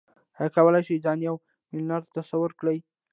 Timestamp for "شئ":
0.87-0.97